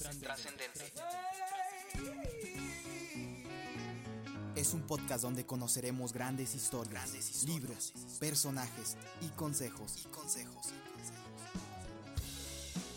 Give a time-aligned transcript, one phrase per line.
[0.00, 0.92] Trascendente.
[4.56, 7.12] Es un podcast donde conoceremos grandes historias,
[7.44, 9.98] libros, personajes y consejos,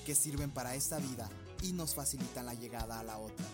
[0.05, 1.29] que sirven para esta vida
[1.61, 3.45] y nos facilitan la llegada a la otra.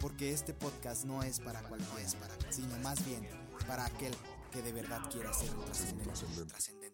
[0.00, 2.04] Porque este podcast no es para cualquiera,
[2.50, 3.28] sino más bien
[3.68, 4.14] para aquel
[4.52, 6.85] que de verdad quiera ser trascendente.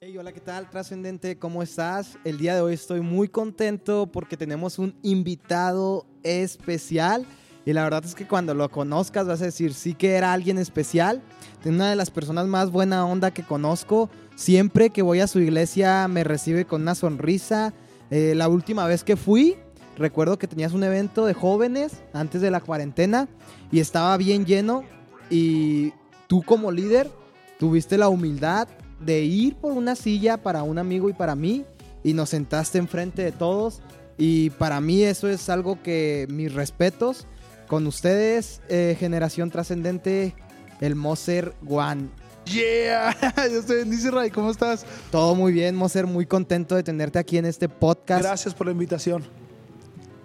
[0.00, 1.40] Hey, hola, ¿qué tal, trascendente?
[1.40, 2.18] ¿Cómo estás?
[2.22, 7.26] El día de hoy estoy muy contento porque tenemos un invitado especial.
[7.66, 10.56] Y la verdad es que cuando lo conozcas vas a decir, sí que era alguien
[10.56, 11.20] especial.
[11.62, 14.08] Es una de las personas más buena onda que conozco.
[14.36, 17.74] Siempre que voy a su iglesia me recibe con una sonrisa.
[18.12, 19.56] Eh, la última vez que fui,
[19.96, 23.28] recuerdo que tenías un evento de jóvenes antes de la cuarentena
[23.72, 24.84] y estaba bien lleno.
[25.28, 25.92] Y
[26.28, 27.10] tú como líder
[27.58, 28.68] tuviste la humildad
[29.00, 31.64] de ir por una silla para un amigo y para mí
[32.02, 33.80] y nos sentaste enfrente de todos.
[34.16, 37.26] Y para mí eso es algo que mis respetos
[37.68, 40.34] con ustedes, eh, generación trascendente,
[40.80, 42.08] el Moser One.
[42.46, 43.14] Yeah,
[43.48, 44.30] Dios te bendice, Ray.
[44.30, 44.86] ¿Cómo estás?
[45.10, 48.22] Todo muy bien, Moser, muy contento de tenerte aquí en este podcast.
[48.22, 49.22] Gracias por la invitación.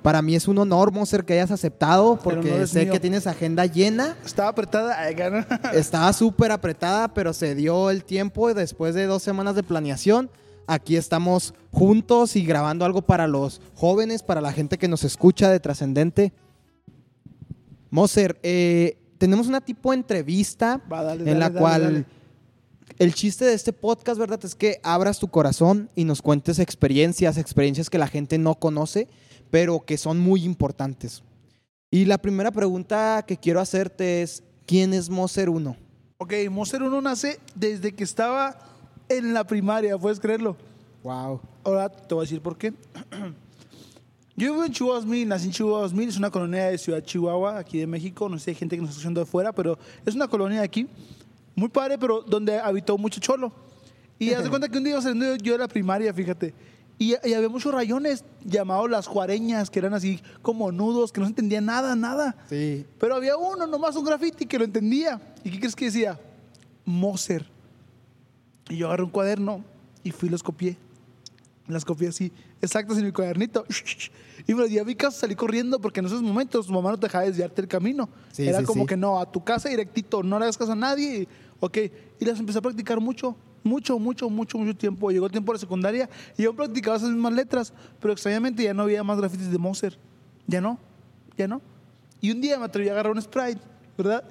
[0.03, 2.93] Para mí es un honor, Moser, que hayas aceptado, porque sé mío.
[2.93, 4.17] que tienes agenda llena.
[4.25, 5.09] Estaba apretada.
[5.73, 10.29] Estaba súper apretada, pero se dio el tiempo y después de dos semanas de planeación.
[10.67, 15.49] Aquí estamos juntos y grabando algo para los jóvenes, para la gente que nos escucha
[15.49, 16.33] de Trascendente.
[17.89, 22.05] Moser, eh, tenemos una tipo entrevista Va, dale, en dale, la dale, cual
[22.99, 24.39] el chiste de este podcast, ¿verdad?
[24.43, 29.07] Es que abras tu corazón y nos cuentes experiencias, experiencias que la gente no conoce,
[29.53, 31.21] pero que son muy importantes.
[31.91, 35.77] Y la primera pregunta que quiero hacerte es, ¿quién es Moser 1?
[36.17, 38.57] Ok, Monster 1 nace desde que estaba
[39.09, 40.57] en la primaria, ¿puedes creerlo?
[41.03, 41.39] Wow.
[41.63, 42.73] Ahora te voy a decir por qué.
[44.35, 47.59] Yo vivo en Chihuahua 2000, nací en Chihuahua 2000, es una colonia de Ciudad Chihuahua,
[47.59, 48.27] aquí de México.
[48.27, 50.61] No sé si hay gente que nos está escuchando de fuera, pero es una colonia
[50.61, 50.87] de aquí,
[51.55, 53.53] muy padre, pero donde habitó mucho cholo.
[54.17, 56.55] Y haz de cuenta que un día iba saliendo yo de la primaria, fíjate,
[57.11, 61.25] y, y había muchos rayones llamados las juareñas, que eran así como nudos, que no
[61.25, 62.35] se entendía nada, nada.
[62.49, 62.85] Sí.
[62.99, 65.21] Pero había uno, nomás un graffiti, que lo entendía.
[65.43, 66.19] ¿Y qué crees que decía?
[66.85, 67.45] Moser.
[68.69, 69.63] Y yo agarré un cuaderno
[70.03, 70.77] y fui y los copié.
[71.67, 72.31] Las copié así,
[72.61, 73.65] exactas en mi cuadernito.
[74.45, 76.91] Y me lo llevé a mi casa, salí corriendo porque en esos momentos tu mamá
[76.91, 78.09] no te dejaba desviarte el camino.
[78.33, 78.87] Sí, Era sí, como sí.
[78.87, 81.29] que no, a tu casa directito, no le hagas caso a nadie.
[81.61, 81.77] Ok,
[82.19, 85.11] y las empecé a practicar mucho, mucho, mucho, mucho, mucho tiempo.
[85.11, 88.73] Llegó el tiempo de la secundaria y yo practicaba esas mismas letras, pero extrañamente ya
[88.73, 89.97] no había más grafitis de Moser.
[90.47, 90.77] Ya no,
[91.37, 91.61] ya no.
[92.21, 93.59] Y un día me atreví a agarrar un Sprite,
[93.97, 94.23] ¿verdad?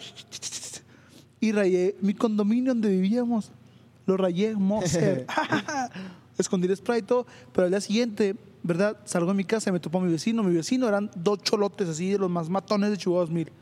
[1.41, 3.51] Y rayé mi condominio donde vivíamos.
[4.07, 5.27] Lo rayé, Moser.
[6.39, 8.97] Escondí el Sprite, y todo, pero al día siguiente, ¿verdad?
[9.05, 10.43] Salgo de mi casa y me topo a mi vecino.
[10.43, 13.53] Mi vecino eran dos cholotes así de los más matones de Chihuahua 2000.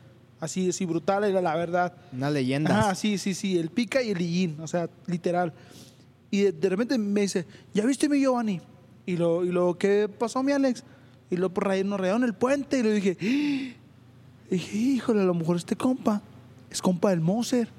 [0.41, 1.93] Así, así brutal era la verdad.
[2.11, 2.89] Una leyenda.
[2.89, 5.53] Ah, sí, sí, sí, el pica y el illín, o sea, literal.
[6.31, 8.59] Y de, de repente me dice, ¿ya viste mi Giovanni?
[9.05, 10.83] Y lo, y lo, ¿qué pasó, mi Alex?
[11.29, 13.77] Y lo por ahí nos rayaron el puente y le dije, "¡Ah!".
[14.49, 16.21] Y dije, híjole, a lo mejor este compa
[16.69, 17.69] es compa del Moser.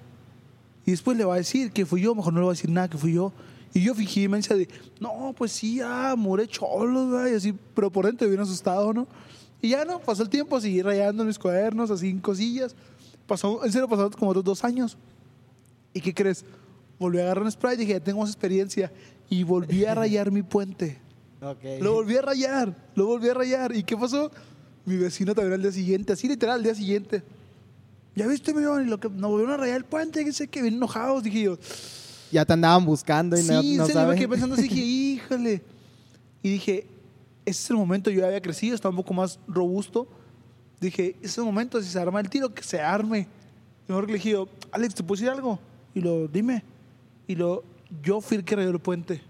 [0.87, 2.71] Y después le va a decir que fui yo, mejor no le va a decir
[2.71, 3.33] nada que fui yo.
[3.75, 4.69] Y yo fingí mensa de,
[5.00, 9.06] no, pues sí, ah, mure cholos, güey", y así, pero por dentro bien asustado, ¿no?
[9.62, 12.75] Y ya no, pasó el tiempo, seguí rayando mis cuadernos, así en cosillas.
[13.28, 14.99] Pasó, en serio, pasaron como otros dos años.
[15.95, 16.45] ¿Y qué crees?
[16.99, 18.93] Volví a agarrar un spray y dije, ya tengo más experiencia.
[19.31, 20.99] Y volví a rayar mi puente.
[21.45, 21.81] Ok.
[21.81, 23.75] Lo volví a rayar, lo volví a rayar.
[23.75, 24.31] ¿Y qué pasó?
[24.84, 27.21] Mi vecino también al día siguiente, así literal, al día siguiente.
[28.15, 28.89] ¿Ya viste, mi Giovanni?
[28.89, 31.25] Lo que nos volvieron a rayar el puente, que sé que bien enojados.
[31.25, 31.59] Dije yo,
[32.31, 35.62] Ya te andaban buscando y sí, no, no serio, me quedé pensando así, dije, híjole.
[36.44, 36.87] Y dije,
[37.44, 40.06] ese es el momento, yo ya había crecido, estaba un poco más robusto.
[40.80, 43.26] Dije, ese es el momento, si se arma el tiro, que se arme.
[43.88, 45.58] Y mejor que le dije, yo, Alex, ¿te puedo decir algo?
[45.94, 46.62] Y lo, dime.
[47.26, 47.62] Y lo,
[48.02, 49.20] yo fui el que rayó el puente.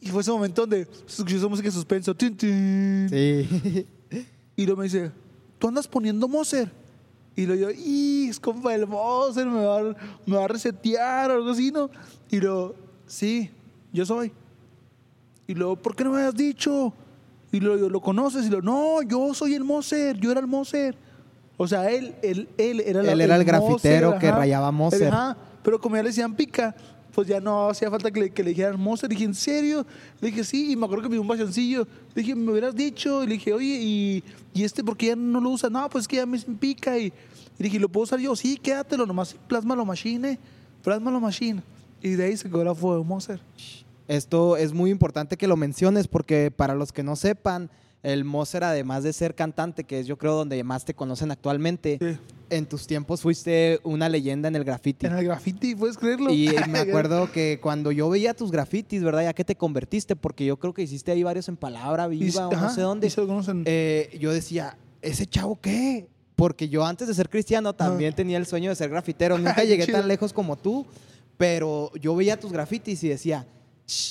[0.00, 2.14] Y fue ese momento donde se escuchó esa música de suspenso.
[2.14, 3.08] tin, tin.
[3.08, 3.86] Sí.
[4.54, 5.10] Y luego me dice,
[5.58, 6.70] ¿tú andas poniendo Moser?
[7.34, 8.28] Y luego yo, ¡y!
[8.28, 9.96] Es compa del Moser, me va, a-
[10.26, 11.88] me va a resetear o algo así, ¿no?
[12.30, 12.74] Y luego,
[13.06, 13.50] sí,
[13.94, 14.30] yo soy.
[15.46, 16.92] Y luego, ¿por qué no me habías dicho?
[17.50, 18.46] Y luego, ¿lo conoces?
[18.46, 20.96] Y luego, no, yo soy el Moser, yo era el Moser.
[21.56, 25.08] O sea, él, él, él era, la- Él era el Moser, grafitero que rayaba Moser.
[25.08, 26.74] Ajá, pero como ya le decían pica,
[27.14, 29.08] pues ya no hacía falta que le, que le dijeran Moser.
[29.10, 29.84] Le dije, ¿en serio?
[30.20, 31.86] Le dije, sí, y me acuerdo que me dio un bachoncillo.
[32.14, 33.22] Le dije, ¿me hubieras dicho?
[33.22, 34.24] Y le dije, oye, ¿y,
[34.54, 35.68] y este por qué ya no lo usa?
[35.68, 36.98] No, pues es que ya me dicen pica.
[36.98, 37.12] Y, y
[37.58, 38.34] le dije, ¿lo puedo usar yo?
[38.34, 40.38] Sí, quédatelo, nomás plasmalo machine,
[40.82, 41.62] plasmalo machine.
[42.00, 43.40] Y de ahí se quedó la fuego de Moser.
[44.12, 47.70] Esto es muy importante que lo menciones porque para los que no sepan,
[48.02, 51.98] el Moser, además de ser cantante, que es yo creo donde más te conocen actualmente,
[52.00, 52.18] Sí.
[52.50, 55.06] en tus tiempos fuiste una leyenda en el graffiti.
[55.06, 56.30] En el graffiti, ¿puedes creerlo?
[56.30, 59.22] Y me acuerdo que cuando yo veía tus grafitis, ¿verdad?
[59.22, 62.48] Ya que te convertiste, porque yo creo que hiciste ahí varios en Palabra Y- Viva
[62.48, 63.08] o no sé dónde.
[63.08, 63.62] se conocen.
[63.66, 66.06] Eh, yo decía, ¿ese chavo qué?
[66.34, 69.38] Porque yo antes de ser cristiano también tenía el sueño de ser grafitero.
[69.38, 69.98] Nunca Ay, llegué chido.
[70.00, 70.84] tan lejos como tú,
[71.38, 73.61] pero yo veía tus grafitis y decía, "Sh,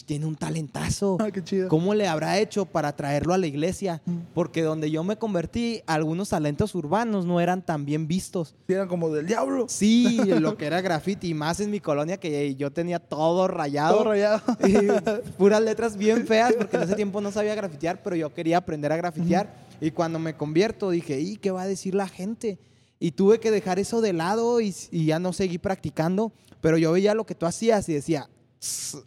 [0.05, 1.17] tiene un talentazo.
[1.19, 1.67] Ah, qué chido.
[1.69, 4.01] ¿Cómo le habrá hecho para traerlo a la iglesia?
[4.05, 4.17] Mm.
[4.33, 8.55] Porque donde yo me convertí, algunos talentos urbanos no eran tan bien vistos.
[8.67, 9.65] Eran como del diablo.
[9.69, 13.95] Sí, lo que era graffiti, más en mi colonia que yo tenía todo rayado.
[13.97, 14.41] Todo rayado.
[15.37, 18.91] Puras letras bien feas porque en ese tiempo no sabía grafitear, pero yo quería aprender
[18.91, 19.53] a grafitear.
[19.79, 22.59] Y cuando me convierto dije, ¿y qué va a decir la gente?
[22.99, 26.31] Y tuve que dejar eso de lado y, y ya no seguí practicando.
[26.61, 28.40] Pero yo veía lo que tú hacías y decía, "Tss,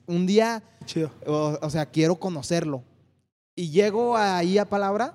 [0.07, 1.11] un día, Chido.
[1.27, 2.83] o, o sea, quiero conocerlo.
[3.57, 5.15] Y llego ahí a Palabra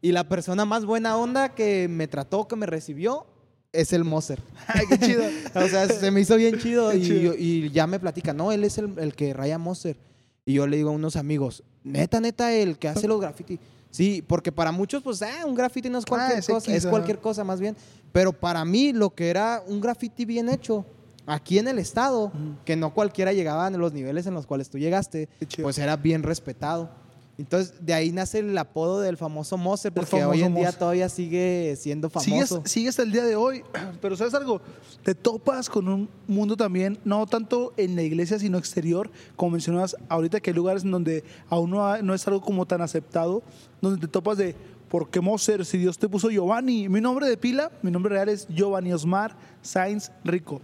[0.00, 3.26] y la persona más buena onda que me trató, que me recibió,
[3.72, 4.42] es el Moser.
[4.66, 5.22] Ay, qué chido.
[5.54, 7.34] O sea, se me hizo bien chido y, chido.
[7.36, 9.96] y ya me platica, no, él es el, el que raya Monster.
[10.44, 13.58] Y yo le digo a unos amigos, neta, neta, el que hace los graffiti.
[13.90, 16.86] Sí, porque para muchos, pues, ah, un graffiti no es cualquier Ah, es cosa, es
[16.86, 17.76] cualquier cosa más bien.
[18.12, 20.84] Pero para mí, lo que era un graffiti bien hecho,
[21.28, 22.32] aquí en el estado,
[22.64, 25.28] que no cualquiera llegaba a los niveles en los cuales tú llegaste,
[25.62, 26.90] pues era bien respetado.
[27.38, 30.64] Entonces, de ahí nace el apodo del famoso Moser, Del porque hoy famoso en día
[30.64, 30.78] Moser.
[30.80, 32.62] todavía sigue siendo Sigues, famoso.
[32.68, 33.62] sigues el día de hoy,
[34.02, 34.60] pero ¿sabes algo?
[35.04, 39.94] Te topas con un mundo también, no tanto en la iglesia, sino exterior, como mencionabas
[40.08, 43.44] ahorita, que hay lugares en donde aún no, no es algo como tan aceptado,
[43.80, 44.56] donde te topas de,
[44.88, 45.64] ¿por qué Moser?
[45.64, 46.88] Si Dios te puso Giovanni.
[46.88, 50.60] Mi nombre de pila, mi nombre real es Giovanni Osmar Sainz Rico.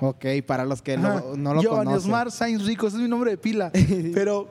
[0.00, 2.10] Ok, para los que lo- no lo Giovanni conocen.
[2.10, 3.70] Osmar Sainz Rico, ese es mi nombre de pila.
[4.14, 4.48] Pero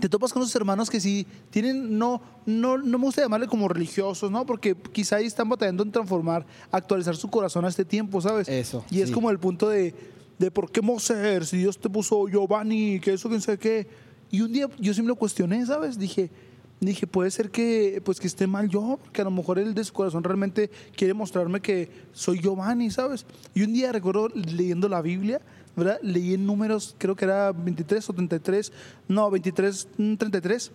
[0.00, 3.68] te topas con esos hermanos que sí tienen, no, no, no me gusta llamarle como
[3.68, 4.44] religiosos, ¿no?
[4.46, 8.48] Porque quizá ahí están batallando en transformar, actualizar su corazón a este tiempo, ¿sabes?
[8.48, 9.94] Eso, Y es como el punto de,
[10.38, 13.86] de por qué Moser, si Dios te puso Giovanni, que eso, quién sabe qué.
[14.30, 15.98] Y un día yo sí me lo cuestioné, ¿sabes?
[15.98, 16.30] Dije,
[16.86, 19.84] dije, puede ser que, pues, que esté mal yo, porque a lo mejor él de
[19.84, 23.24] su corazón realmente quiere mostrarme que soy Giovanni, ¿sabes?
[23.54, 25.40] Y un día recuerdo leyendo la Biblia,
[25.76, 26.00] ¿verdad?
[26.02, 28.72] Leí en números, creo que era 23 o 33,
[29.08, 30.72] no, 23, mm, 33,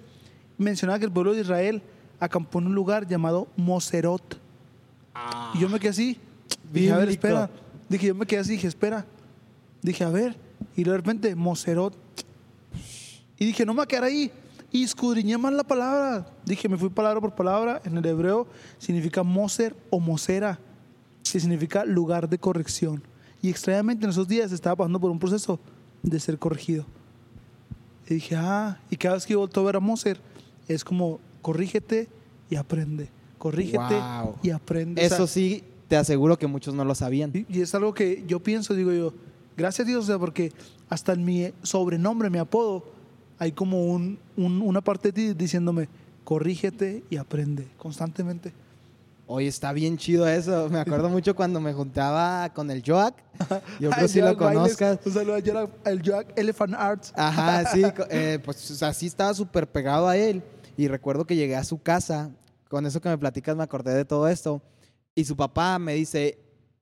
[0.58, 1.82] mencionaba que el pueblo de Israel
[2.20, 4.40] acampó en un lugar llamado Moserot.
[5.56, 6.18] Y yo me quedé así.
[6.72, 7.50] Dije, a ver, espera.
[7.90, 9.06] Dije, yo me quedé así, dije, espera.
[9.82, 10.38] Dije, a ver.
[10.76, 11.96] Y de repente, Moserot.
[13.38, 14.32] Y dije, no me voy a quedar ahí.
[14.72, 16.28] Y escudriñé más la palabra.
[16.46, 17.82] Dije, me fui palabra por palabra.
[17.86, 18.48] En el hebreo
[18.78, 20.60] significa Moser o Mosera,
[21.30, 23.02] que significa lugar de corrección.
[23.42, 25.60] Y extrañamente en esos días estaba pasando por un proceso
[26.04, 26.86] de ser corregido.
[28.10, 30.20] Y dije, ah, y cada vez que yo volto a ver a Moser,
[30.68, 32.08] es como, corrígete
[32.50, 33.10] y aprende.
[33.38, 34.36] Corrígete Wow.
[34.44, 35.06] y aprende.
[35.06, 37.32] O sea, Eso sí, te aseguro que muchos no lo sabían.
[37.34, 39.14] y y es algo que yo pienso, digo yo,
[39.56, 40.52] gracias a Dios, o sea, porque
[40.90, 42.84] hasta en mi sobrenombre, mi apodo,
[43.40, 45.90] hay como un, un- una parte de ti diciéndome,
[46.24, 48.52] corrígete y aprende constantemente.
[49.30, 50.70] Oye, está bien chido eso.
[50.70, 53.16] Me acuerdo mucho cuando me juntaba con el Joak.
[53.80, 55.00] Yo creo que sí lo conozcas.
[55.06, 57.12] Un saludo al Joak Elephant Arts.
[57.16, 60.42] Ajá, sí, eh, pues o sea, sí estaba súper pegado a él.
[60.78, 62.32] Y recuerdo que llegué a su casa,
[62.70, 64.62] con eso que me platicas me acordé de todo esto.
[65.14, 66.38] Y su papá me dice,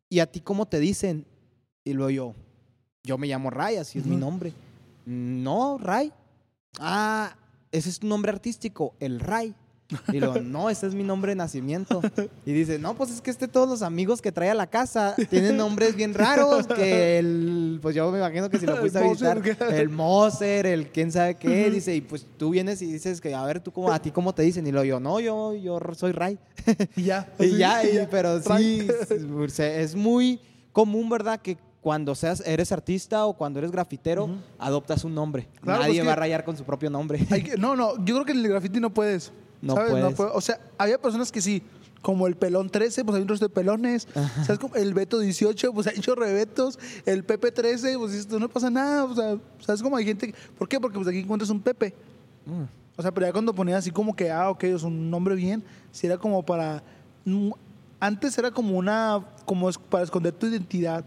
[0.09, 1.25] ¿y a ti cómo te dicen?
[1.83, 2.33] Y luego yo,
[3.03, 4.19] yo me llamo Ray, así es mi Ujú.
[4.19, 4.53] nombre.
[5.05, 6.11] No, Ray.
[6.79, 7.35] Ah,
[7.71, 9.53] ese es tu nombre artístico, el Ray.
[10.11, 12.01] Y luego, no, ese es mi nombre de nacimiento.
[12.43, 15.15] Y dice, no, pues es que este todos los amigos que trae a la casa
[15.29, 19.01] tienen nombres bien raros, que el, pues yo me imagino que si lo fuiste a
[19.03, 19.41] visitar,
[19.71, 23.45] el Moser, el quién sabe qué, dice, y pues tú vienes y dices que, a
[23.45, 26.13] ver, tú cómo, a ti cómo te dicen, y lo yo, no, yo, yo soy
[26.13, 26.39] Ray.
[26.95, 27.31] Y ya.
[27.39, 28.87] y ya, y- pero sí,
[29.59, 30.39] es muy
[30.71, 31.39] común, ¿verdad?
[31.39, 34.27] Que cuando seas, eres artista o cuando eres grafitero,
[34.57, 35.47] adoptas un nombre.
[35.61, 37.23] Claro, Nadie pues va a rayar con su propio nombre.
[37.27, 39.31] Que- no, no, yo creo que en el graffiti no puedes.
[39.61, 39.91] No ¿sabes?
[39.91, 40.15] puedes.
[40.15, 41.61] puede- o sea, había personas que sí,
[42.01, 44.07] como el pelón 13, pues hay un resto de pelones.
[44.43, 44.57] ¿Sabes?
[44.57, 46.79] Como el Beto 18, pues hay un chorro de Betos.
[47.05, 49.03] El Pepe 13, pues tú, no pasa nada.
[49.03, 50.33] O sea, ¿sabes cómo hay gente?
[50.57, 50.79] ¿Por qué?
[50.79, 51.93] Porque pues aquí encuentras un Pepe.
[52.47, 52.63] Mm.
[52.97, 55.63] O sea, pero ya cuando ponía así como que, ah, ok, es un nombre bien,
[55.91, 56.81] si era como para.
[57.25, 57.51] mm,
[57.99, 59.23] Antes era como una.
[59.45, 61.05] como para esconder tu identidad.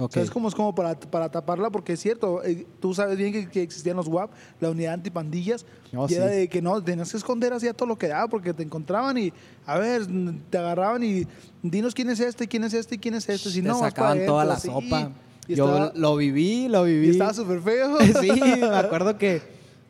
[0.00, 0.12] Ok.
[0.14, 1.68] ¿Sabes cómo es como para, para taparla?
[1.70, 4.30] Porque es cierto, eh, tú sabes bien que, que existían los WAP,
[4.60, 6.36] la unidad antipandillas, Oh, y era sí.
[6.36, 9.18] de que no, tenías que esconder así a todo lo que daba, porque te encontraban
[9.18, 9.32] y,
[9.66, 10.06] a ver,
[10.48, 11.26] te agarraban y
[11.62, 13.50] dinos quién es este, quién es este, quién es este.
[13.50, 14.88] Si Te no, vas para sacaban toda la adentro, sí.
[14.88, 15.10] sopa.
[15.48, 17.08] Y Yo estaba, lo viví, lo viví.
[17.08, 17.98] y estaba súper feo.
[18.20, 18.30] sí,
[18.60, 19.42] me acuerdo que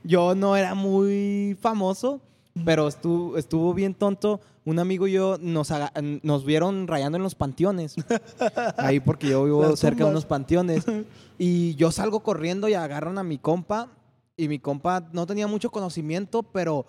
[0.03, 2.21] yo no era muy famoso,
[2.65, 4.41] Pero estuvo, estuvo bien tonto.
[4.65, 5.73] Un amigo y yo nos,
[6.23, 7.97] nos vieron rayando en los panteones.
[8.77, 10.85] Ahí porque yo vivo cerca de unos panteones.
[11.43, 13.89] Y yo salgo corriendo y agarran a mi compa.
[14.37, 16.85] Y mi compa no tenía mucho conocimiento, pero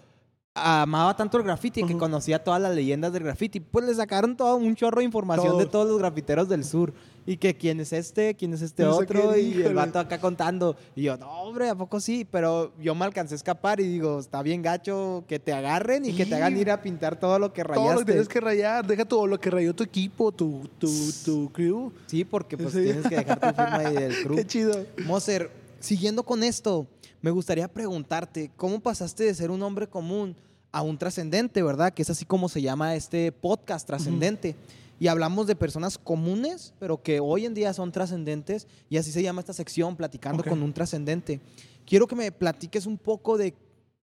[0.53, 3.61] amaba tanto el graffiti que conocía todas las leyendas del graffiti.
[3.61, 5.59] Pues le sacaron todo un chorro de información Todo.
[5.59, 6.93] de todos los grafiteros del sur.
[7.25, 9.37] Y que quién es este, quién es este No sé otro.
[9.37, 10.75] y el vato acá contando.
[10.95, 12.25] Y yo, no, hombre, ¿a poco sí?
[12.29, 16.13] Pero yo me alcancé a escapar y digo, está bien gacho que te agarren y
[16.13, 17.93] que te hagan ir a pintar todo lo que Todo rayaste.
[17.93, 20.89] lo que tienes que rayar, deja todo lo que rayó tu equipo, tu, tu,
[21.23, 21.91] tu crew.
[22.07, 22.83] Sí, porque pues Sí.
[22.85, 24.35] tienes que dejar tu firma ahí del crew.
[24.37, 24.85] Qué chido.
[25.05, 26.87] Moser, siguiendo con esto,
[27.21, 30.35] me gustaría preguntarte, ¿cómo pasaste de ser un hombre común
[30.71, 31.93] a un trascendente, verdad?
[31.93, 34.55] Que es así como se llama este podcast, trascendente.
[35.01, 39.23] Y hablamos de personas comunes, pero que hoy en día son trascendentes, y así se
[39.23, 41.41] llama esta sección, platicando con un trascendente.
[41.87, 43.55] Quiero que me platiques un poco de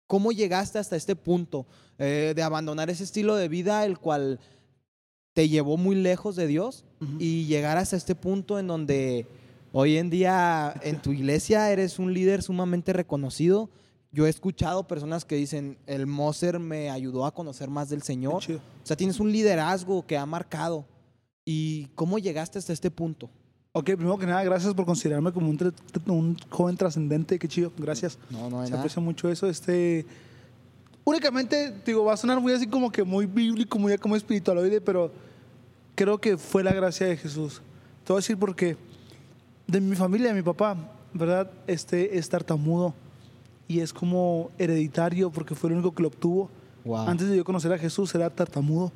[0.06, 1.64] cómo llegaste hasta este punto,
[1.96, 4.38] eh, de abandonar ese estilo de vida, el cual
[5.32, 6.84] te llevó muy lejos de Dios,
[7.18, 9.26] y llegar hasta este punto en donde
[9.72, 13.70] hoy en día en tu iglesia eres un líder sumamente reconocido.
[14.12, 18.35] Yo he escuchado personas que dicen, el Moser me ayudó a conocer más del Señor.
[18.35, 20.85] O sea, tienes un liderazgo que ha marcado.
[21.47, 23.31] ¿Y cómo llegaste hasta este punto?
[23.73, 25.75] Ok, primero que nada, gracias por considerarme como un,
[26.07, 27.38] un joven trascendente.
[27.38, 28.19] Qué chido, gracias.
[28.28, 28.83] No, no hay Se nada.
[28.83, 29.49] aprecia mucho eso.
[29.49, 30.04] Este,
[31.04, 35.11] únicamente, digo, va a sonar muy así como que muy bíblico, muy como espiritualoide, pero
[35.95, 37.62] creo que fue la gracia de Jesús.
[38.04, 38.76] Te voy a decir porque
[39.66, 40.76] de mi familia, de mi papá,
[41.14, 41.50] ¿verdad?
[41.66, 42.95] Este es tartamudo
[43.69, 46.50] y es como hereditario porque fue el único que lo obtuvo.
[46.85, 47.09] Wow.
[47.09, 48.92] Antes de yo conocer a Jesús era tartamudo.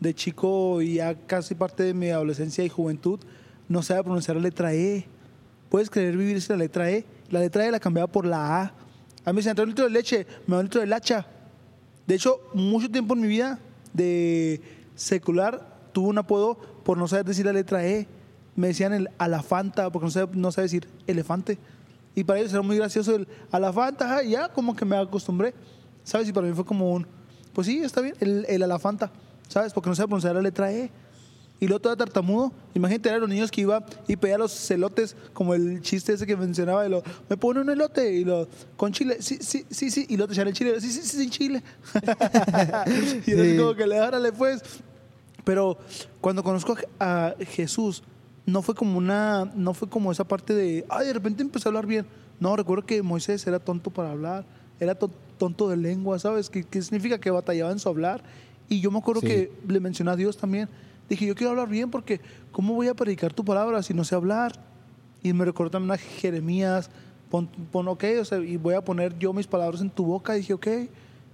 [0.00, 3.20] De chico y ya casi parte de mi adolescencia y juventud
[3.68, 5.06] no sabía pronunciar la letra E.
[5.68, 7.04] ¿Puedes creer vivir sin la letra E?
[7.30, 8.62] La letra E la cambiaba por la A.
[9.24, 11.26] A mí me decían, trae un litro de leche, me da un litro de lacha.
[12.06, 13.60] De hecho, mucho tiempo en mi vida
[13.92, 14.60] de
[14.96, 18.08] secular tuve un apodo por no saber decir la letra E.
[18.56, 21.58] Me decían el alafanta porque no sabía, no sabía decir elefante.
[22.14, 25.54] Y para ellos era muy gracioso el alafanta, ajá, y ya como que me acostumbré.
[26.04, 26.28] ¿Sabes?
[26.28, 27.06] Y para mí fue como un,
[27.52, 29.10] pues sí, está bien, el, el alafanta.
[29.48, 29.72] ¿Sabes?
[29.72, 30.90] Porque no sabía pronunciar la letra E.
[31.60, 32.52] Y luego todo tartamudo.
[32.74, 36.36] Imagínate, eran los niños que iba y pedía los celotes, como el chiste ese que
[36.36, 40.06] mencionaba, y lo, me pone un elote, y lo, con chile, sí, sí, sí, sí,
[40.08, 41.62] y luego te echan el chile, sí, sí, sí, sin chile.
[43.26, 43.56] y Sí.
[43.58, 44.60] como que le árale pues.
[45.44, 45.78] Pero
[46.20, 48.02] cuando conozco a a Jesús,
[48.46, 51.70] no fue como una, no fue como esa parte de, ay, de repente empecé a
[51.70, 52.06] hablar bien.
[52.40, 54.44] No, recuerdo que Moisés era tonto para hablar,
[54.80, 56.50] era to- tonto de lengua, ¿sabes?
[56.50, 58.22] ¿Qué, qué significa que batallaba en su hablar?
[58.68, 59.26] Y yo me acuerdo Sí.
[59.28, 60.68] que le mencioné a Dios también.
[61.08, 62.20] Dije, yo quiero hablar bien porque
[62.52, 64.52] ¿cómo voy a predicar tu palabra si no sé hablar?
[65.22, 66.90] Y me recuerdo también a Jeremías,
[67.30, 70.32] pon, pon, ok, o sea, y voy a poner yo mis palabras en tu boca.
[70.32, 70.66] dije, ok,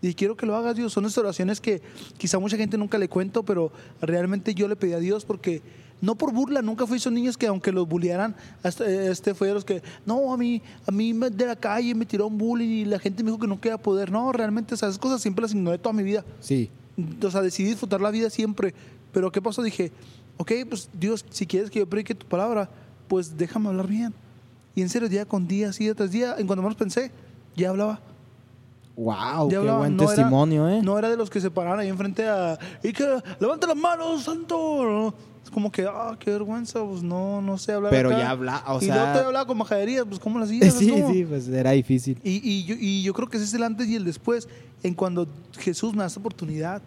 [0.02, 0.92] y quiero que lo hagas, Dios.
[0.92, 1.80] Son estas oraciones que
[2.18, 5.62] quizá mucha gente nunca le cuento, pero realmente yo le pedí a Dios porque
[6.00, 9.54] no por burla, nunca fui esos niños que aunque los bullearan, hasta, este fue de
[9.54, 12.84] los que, no, a mí, a mí de la calle me tiró un bullying y
[12.84, 14.10] la gente me dijo que no queda poder.
[14.12, 16.24] No, realmente esas cosas siempre las ignoré toda mi vida.
[16.40, 16.70] Sí.
[17.22, 18.74] O sea, decidí disfrutar la vida siempre.
[19.12, 19.62] Pero ¿qué pasó?
[19.62, 19.90] Dije,
[20.36, 22.68] ok, pues Dios, si quieres que yo predique tu palabra,
[23.08, 24.14] pues déjame hablar bien.
[24.74, 27.10] Y en serio, día con día, día tras día, en cuando menos pensé,
[27.56, 28.00] ya hablaba.
[28.96, 29.78] Wow, qué hablaba.
[29.78, 30.80] buen No era- testimonio, ¿eh?
[30.82, 32.58] No era de los que se pararan ahí enfrente a...
[32.82, 33.06] Y que
[33.38, 35.14] levanta las manos, santo.
[35.48, 38.18] No, Es como que, ah, qué vergüenza, pues no, no sé hablar Pero acá.
[38.18, 40.74] ya habla, o y sea- luego te hablaba con majaderías, pues ¿cómo lo hacías?
[40.78, 41.10] Sí, ¿Cómo?
[41.12, 42.18] sí, pues era difícil.
[42.22, 44.46] Y, y yo, y yo creo que ese es el antes y el después,
[44.82, 45.26] en cuando
[45.58, 46.82] Jesús me da esa oportunidad.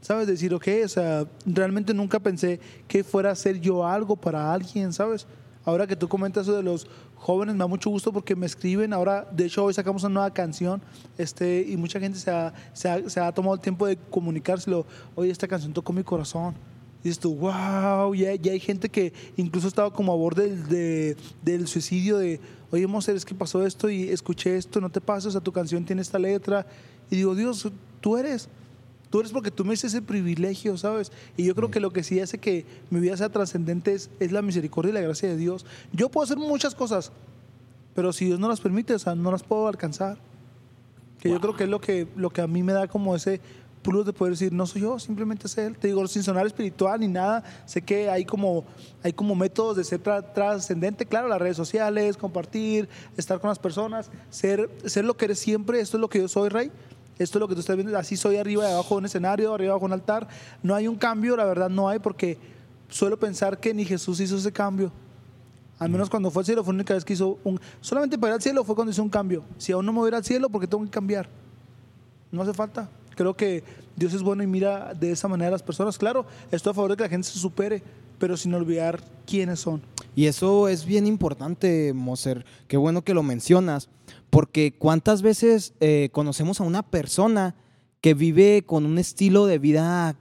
[0.00, 0.26] ¿Sabes?
[0.28, 4.92] Decir, ok, o sea, realmente nunca pensé que fuera a ser yo algo para alguien,
[4.92, 5.26] ¿sabes?
[5.64, 8.92] Ahora que tú comentas eso de los jóvenes, me da mucho gusto porque me escriben.
[8.92, 10.80] Ahora, de hecho, hoy sacamos una nueva canción
[11.18, 14.86] este, y mucha gente se ha, se ha- se ha tomado el tiempo de comunicárselo.
[15.16, 16.54] Oye, esta canción tocó mi corazón.
[17.04, 20.68] Y dices tú, wow, ya, ya hay gente que incluso estaba como a borde del,
[20.68, 22.40] de- del suicidio de,
[22.72, 25.52] oye, Moser, es que pasó esto y escuché esto, no te pases, o sea, tu
[25.52, 26.66] canción tiene esta letra.
[27.10, 27.68] Y digo, Dios,
[28.00, 28.48] tú eres.
[29.10, 31.12] Tú eres porque tú me dices ese privilegio, ¿sabes?
[31.36, 34.32] Y yo creo que lo que sí hace que mi vida sea trascendente es, es
[34.32, 35.64] la misericordia y la gracia de Dios.
[35.94, 37.10] Yo puedo hacer muchas cosas,
[37.94, 40.18] pero si Dios no las permite, o sea, no las puedo alcanzar.
[41.20, 43.40] Que yo creo que es lo que, lo que a mí me da como ese
[43.88, 45.78] plus de poder decir, no soy yo, simplemente es Él.
[45.78, 48.64] Te digo, sin sonar espiritual ni nada, sé que hay como,
[49.02, 53.58] hay como métodos de ser tra- trascendente, claro, las redes sociales, compartir, estar con las
[53.58, 56.70] personas, ser, ser lo que eres siempre, esto es lo que yo soy, Rey.
[57.18, 59.52] Esto es lo que tú estás viendo, así soy arriba y abajo de un escenario,
[59.54, 60.28] arriba y abajo de un altar.
[60.62, 62.38] No hay un cambio, la verdad no hay, porque
[62.88, 64.92] suelo pensar que ni Jesús hizo ese cambio.
[65.78, 67.58] Al menos cuando fue al cielo fue la única vez que hizo un...
[67.80, 69.44] Solamente para ir al cielo fue cuando hizo un cambio.
[69.56, 71.28] Si aún no me voy a ir al cielo, porque tengo que cambiar?
[72.30, 72.88] No hace falta.
[73.18, 73.64] Creo que
[73.96, 75.98] Dios es bueno y mira de esa manera a las personas.
[75.98, 77.82] Claro, estoy a favor de que la gente se supere,
[78.20, 79.82] pero sin olvidar quiénes son.
[80.14, 82.46] Y eso es bien importante, Moser.
[82.68, 83.88] Qué bueno que lo mencionas,
[84.30, 87.56] porque cuántas veces eh, conocemos a una persona
[88.00, 90.14] que vive con un estilo de vida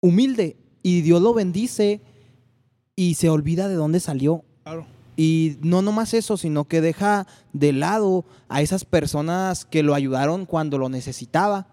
[0.00, 2.00] humilde y Dios lo bendice
[2.96, 4.42] y se olvida de dónde salió.
[4.64, 4.86] Claro.
[5.16, 10.46] Y no nomás eso, sino que deja de lado a esas personas que lo ayudaron
[10.46, 11.68] cuando lo necesitaba.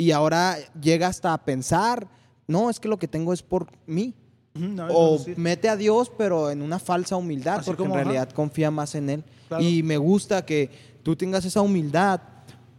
[0.00, 2.08] Y ahora llega hasta a pensar,
[2.48, 4.14] no, es que lo que tengo es por mí.
[4.54, 5.34] No, O no, sí.
[5.36, 8.04] mete a Dios, pero en una falsa humildad, Así porque como, en ajá.
[8.10, 9.24] realidad confía más en Él.
[9.48, 9.62] Claro.
[9.62, 10.70] Y me gusta que
[11.02, 12.22] tú tengas esa humildad,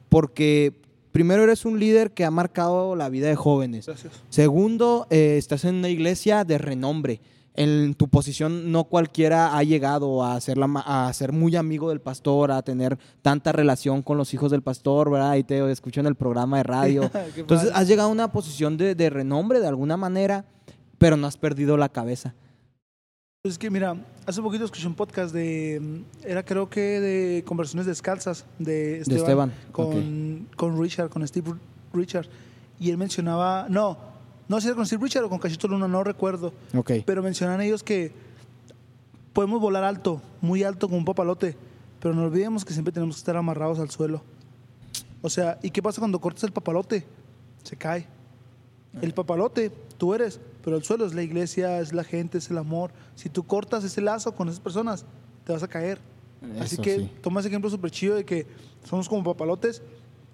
[0.10, 3.86] porque primero eres un líder que ha marcado la vida de jóvenes.
[3.86, 4.14] Gracias.
[4.30, 7.22] Segundo, eh, estás en una iglesia de renombre.
[7.54, 12.00] En tu posición no cualquiera ha llegado a ser, la a ser muy amigo del
[12.00, 15.36] pastor, a tener tanta relación con los hijos del pastor, ¿verdad?
[15.36, 17.12] Y te escucho en el programa de radio.
[17.36, 20.46] Entonces has llegado a una posición de, de renombre de alguna manera,
[20.98, 22.36] pero no has perdido la cabeza.
[23.44, 23.96] Es que mira,
[24.28, 29.54] hace poquito escuché un podcast de, era creo que de conversaciones descalzas de Esteban, Esteban,
[29.72, 31.56] con, con Richard, con Steve
[31.92, 32.28] Richard,
[32.80, 33.98] y él mencionaba, no,
[34.52, 36.92] no sé si era con Steve Richard o con Cachito Luna, no recuerdo, Ok.
[37.06, 38.12] pero mencionan ellos que
[39.32, 41.56] podemos volar alto, muy alto como un papalote,
[42.02, 44.22] pero no olvidemos que siempre tenemos que estar amarrados al suelo.
[45.22, 47.06] O sea, ¿y qué pasa cuando cortas el papalote?
[47.64, 48.08] Se cae.
[49.02, 52.58] El papalote, tú eres, pero el suelo es la iglesia, es la gente, es el
[52.58, 52.92] amor.
[53.16, 55.06] Si tú cortas ese lazo con esas personas,
[55.46, 56.00] te vas a caer.
[56.60, 57.12] Así que sí.
[57.22, 58.48] toma ese ejemplo súper chido de que
[58.84, 59.82] somos como papalotes,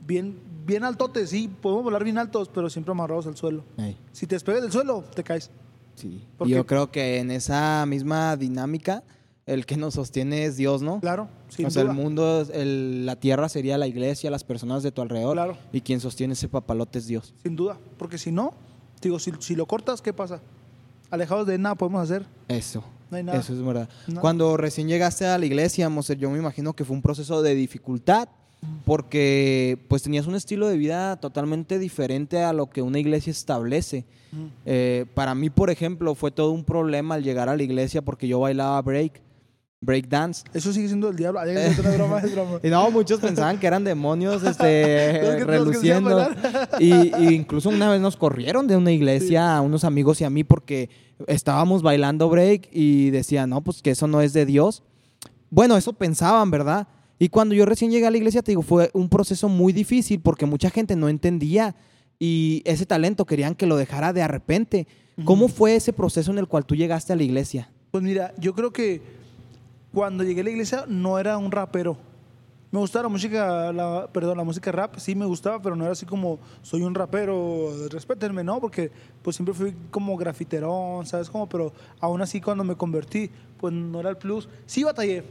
[0.05, 3.63] bien, bien altotes, sí, podemos volar bien altos, pero siempre amarrados al suelo.
[3.77, 5.49] Ey, Si te despegas del suelo, te caes.
[5.95, 6.23] sí.
[6.37, 9.03] ¿Por Y yo creo que en esa misma dinámica,
[9.45, 10.99] el que nos sostiene es Dios, ¿no?
[10.99, 11.91] Claro, sin o sea, duda.
[11.93, 15.33] el mundo, el- la tierra sería la iglesia, las personas de tu alrededor.
[15.35, 15.57] Claro.
[15.71, 17.33] Y quien sostiene ese papalote es Dios.
[17.43, 18.53] Sin duda, porque si no,
[19.01, 20.41] digo, si, si lo cortas, ¿qué pasa?
[21.09, 22.25] Alejados de nada podemos hacer.
[22.49, 22.83] Eso.
[23.09, 23.39] No hay nada.
[23.39, 23.87] Eso es verdad.
[24.19, 27.55] Cuando recién llegaste a la iglesia, Moser, yo me imagino que fue un proceso de
[27.55, 28.27] dificultad
[28.85, 34.05] porque pues tenías un estilo de vida totalmente diferente a lo que una iglesia establece.
[34.33, 34.49] Ujú.
[34.65, 38.27] Eh, para mí, por ejemplo, fue todo un problema al llegar a la iglesia porque
[38.27, 39.21] yo bailaba break,
[39.81, 40.43] break dance.
[40.53, 41.39] Eso sigue siendo el diablo.
[41.95, 42.59] Broma, broma.
[42.63, 46.29] Y no, muchos pensaban que eran demonios este, Los que- los que hacían reluciendo.
[46.79, 46.93] Y,
[47.23, 50.43] y incluso una vez nos corrieron de una iglesia a unos amigos y a mí
[50.43, 50.89] porque
[51.27, 54.83] estábamos bailando break y decían, no, pues que eso no es de Dios.
[55.49, 56.87] Bueno, eso pensaban, ¿verdad?
[57.19, 60.21] Y cuando yo recién llegué a la iglesia, te digo, fue un proceso muy difícil
[60.21, 61.75] porque mucha gente no entendía
[62.19, 64.87] y ese talento querían que lo dejara de repente.
[65.23, 67.71] ¿Cómo fue ese proceso en el cual tú llegaste a la iglesia?
[67.89, 69.01] Pues mira, yo creo que
[69.91, 71.97] cuando llegué a la iglesia no era un rapero.
[72.69, 75.93] Me gustaba la música, la, perdón, la música rap, sí me gustaba, pero no era
[75.93, 78.59] así como soy un rapero, respétenme, ¿no?
[78.59, 78.91] Porque
[79.23, 81.47] pues siempre fui como grafiterón, ¿sabes cómo?
[81.47, 84.49] Pero aún así cuando me convertí, pues no era el plus.
[84.65, 85.23] Sí batallé,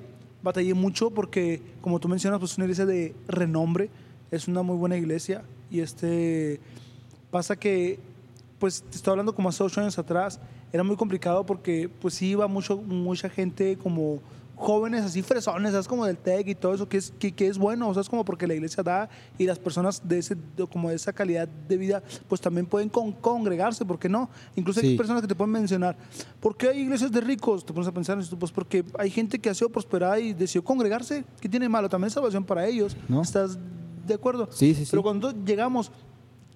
[0.42, 3.90] batallé mucho porque como tú mencionas, pues es una iglesia de renombre,
[4.30, 6.60] es una muy buena iglesia y este
[7.30, 7.98] pasa que
[8.58, 10.40] pues te estoy hablando como hace ocho años atrás,
[10.72, 14.20] era muy complicado porque pues iba mucho, mucha gente como
[14.58, 15.86] jóvenes así fresones, ¿sabes?
[15.86, 18.08] Como del TEC y todo eso, que es, que, que es bueno, ¿sabes?
[18.08, 21.46] Como porque la iglesia da y las personas de, ese, de- como de esa calidad
[21.46, 24.30] de vida pues también pueden con- congregarse, ¿por qué no?
[24.56, 24.96] Incluso hay Sí.
[24.96, 25.96] personas que te pueden mencionar,
[26.40, 27.64] ¿por qué hay iglesias de ricos?
[27.66, 31.24] Te pones a pensar pues porque hay gente que ha sido prosperada y decidió congregarse,
[31.40, 31.88] ¿qué tiene de malo?
[31.90, 33.20] También es salvación para ellos, ¿No?
[33.22, 33.58] ¿estás
[34.06, 34.48] de acuerdo?
[34.50, 34.90] Sí, sí, sí.
[34.90, 35.92] Pero cuando llegamos,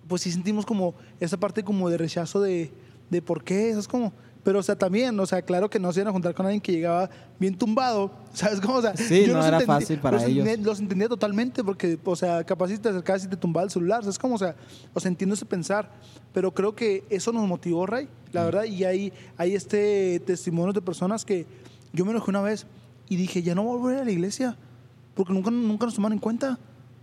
[0.08, 2.72] pues sí sentimos como esa parte como de rechazo de,
[3.10, 4.12] de por qué, es como...
[4.42, 6.62] Pero, o sea, también, o sea, claro que no se iban a juntar con alguien
[6.62, 8.76] que llegaba bien tumbado, ¿sabes cómo?
[8.76, 10.46] O sea, Sí, yo no era entendí- fácil para los ellos.
[10.46, 13.70] entendía- los entendía totalmente porque, o sea, capaz si te acercabas y te tumbaba el
[13.70, 14.36] celular, ¿sabes cómo?
[14.36, 14.56] O sea,
[14.94, 15.90] o sea, entiendo ese pensar,
[16.32, 20.80] pero creo que eso nos motivó, Ray, la verdad, y hay, hay este testimonio de
[20.80, 21.44] personas que
[21.92, 22.66] yo me enojé una vez
[23.10, 24.56] y dije, ya no voy a volver a la iglesia,
[25.14, 26.58] porque nunca, nunca nos tomaron en cuenta.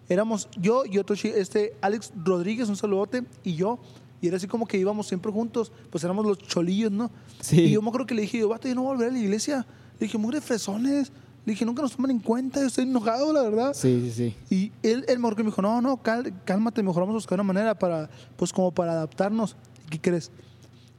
[0.10, 3.78] Éramos yo y otro este Alex Rodríguez, un saludote, y yo.
[4.22, 7.12] Y era así como que íbamos siempre juntos, pues éramos los cholillos, ¿no?
[7.40, 7.62] Sí.
[7.62, 9.14] Y yo me acuerdo que le dije, yo, vato, yo no voy a volver a
[9.14, 9.66] la iglesia.
[10.00, 11.12] Le dije, mugre fresones.
[11.46, 13.74] Le dije, nunca nos toman en cuenta, yo estoy enojado, la verdad.
[13.74, 14.36] Sí, sí, sí.
[14.54, 17.38] Y él, él mejor que me dijo, no, no, cal- cálmate, mejor vamos a buscar
[17.38, 19.56] una manera para, pues como para adaptarnos.
[19.86, 20.30] ¿Y ¿Qué crees?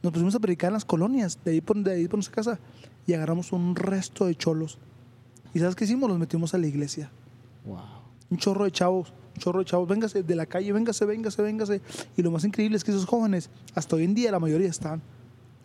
[0.02, 2.58] Nos pusimos a predicar en las colonias, de ahí por, de ahí por nuestra casa,
[3.06, 4.78] y agarramos un resto de cholos.
[5.52, 6.08] ¿Y sabes qué hicimos?
[6.08, 7.10] Los metimos a la iglesia.
[7.66, 7.80] Wow.
[8.30, 11.80] Un chorro de chavos, chorro de chavos, véngase de la calle, véngase, véngase, véngase.
[12.16, 15.02] Y lo más increíble es que esos jóvenes, hasta hoy en día la mayoría están.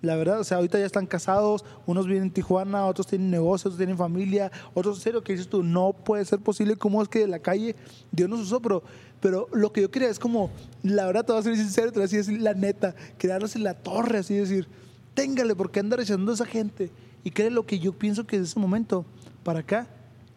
[0.04, 3.68] La verdad, o sea, ahorita ya están casados, unos viven en Tijuana, otros tienen negocios,
[3.68, 7.20] otros tienen familia, otros, serio, que dices tú, no puede ser posible, ¿cómo es que
[7.20, 7.74] de la calle
[8.12, 8.62] Dios nos usó?
[8.62, 8.84] Pero,
[9.22, 10.52] pero lo que yo quería es como,
[10.84, 13.64] la verdad, te voy a ser sincero, te voy a decir la neta, quedarnos en
[13.64, 14.68] la torre, así decir,
[15.14, 16.92] téngale, porque anda rechazando a esa gente?
[17.24, 19.06] Y cree lo que yo pienso que en ese momento,
[19.44, 19.88] para acá,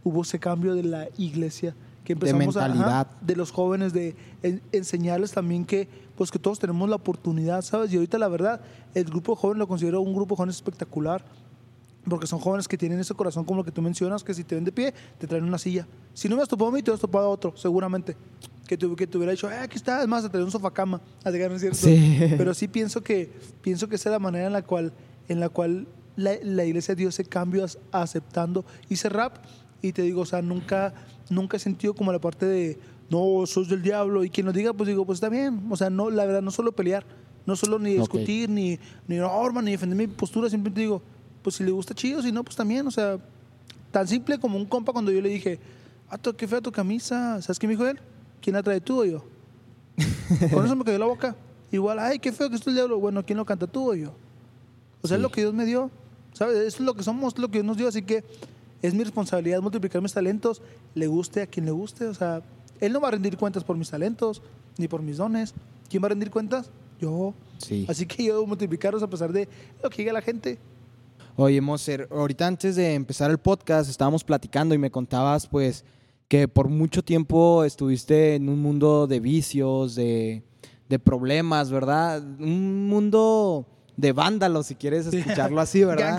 [0.05, 1.75] hubo ese cambio de la iglesia
[2.07, 2.89] que empezamos a- mentalidad.
[3.01, 7.61] ajá, de los jóvenes de en- enseñarles también que pues que todos tenemos la oportunidad,
[7.61, 7.93] ¿sabes?
[7.93, 8.63] Y ahorita la verdad,
[8.95, 11.23] el grupo joven lo considero un grupo joven espectacular.
[12.09, 14.55] Porque son jóvenes que tienen ese corazón como lo que tú mencionas, que si te
[14.55, 15.89] ven de pie, te traen una silla.
[16.15, 18.17] Si no me has topado a mí, te has topado a otro, seguramente.
[18.69, 21.01] Que te, que te hubiera dicho, eh, aquí está, es más, te trae un sofacama.
[21.25, 21.79] Así que no es cierto.
[21.79, 22.21] Sí.
[22.39, 23.29] Pero sí pienso que,
[23.61, 24.93] pienso que esa es la manera en la cual,
[25.29, 28.65] en la cual la, la iglesia dio ese cambio aceptando.
[28.89, 29.39] Hice rap
[29.89, 30.95] y te digo, o sea, nunca,
[31.31, 32.79] nunca he sentido como la parte de,
[33.11, 34.25] no, sos del diablo.
[34.25, 35.67] Y quien lo diga, pues digo, pues está bien.
[35.71, 37.05] O sea, no, la verdad, no solo pelear,
[37.47, 40.51] no solo ni discutir, ni, ni ni defender mi postura.
[40.51, 41.03] Simplemente digo,
[41.43, 42.87] pues si le gusta chido, si no, pues también.
[42.87, 43.19] O sea,
[43.91, 45.59] tan simple como un compa cuando yo le dije,
[46.09, 47.41] Ato, qué fea tu camisa.
[47.43, 47.99] ¿Sabes qué me dijo él?
[48.41, 49.25] ¿Quién la trae tú o yo?
[50.53, 51.37] Con eso me cayó la boca.
[51.73, 52.99] Igual, ay, qué feo que esto el diablo.
[52.99, 54.13] Bueno, ¿quién lo canta tú o yo?
[55.03, 55.91] O sea, es lo que Dios me dio.
[56.33, 56.57] ¿Sabes?
[56.59, 57.89] Eso es lo que somos, es lo que Dios nos dio.
[57.89, 58.23] Así que
[58.87, 60.63] es mi responsabilidad multiplicar mis talentos,
[60.95, 62.07] le guste a quien le guste.
[62.07, 62.43] O sea,
[62.81, 64.43] Él no va a rendir cuentas por mis talentos,
[64.79, 65.55] ni por mis dones.
[65.89, 66.71] ¿Quién va a rendir cuentas?
[67.01, 67.35] Yo.
[67.59, 67.87] Sí.
[67.89, 69.49] Así que yo debo multiplicarlos a pesar de
[69.83, 70.59] lo que diga la gente.
[71.37, 75.85] Oye, Moser, ahorita antes de empezar el podcast estábamos platicando y me contabas pues
[76.29, 80.43] que por mucho tiempo estuviste en un mundo de vicios, de,
[80.89, 82.23] de problemas, ¿verdad?
[82.23, 83.67] Un mundo
[83.97, 86.13] de vándalos, si quieres escucharlo así, ¿verdad?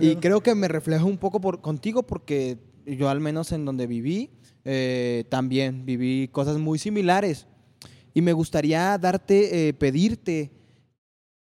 [0.00, 3.86] Y creo que me refleja un poco por, contigo porque yo al menos en donde
[3.86, 4.30] viví,
[4.64, 7.46] eh, también viví cosas muy similares.
[8.14, 10.50] Y me gustaría darte, eh, pedirte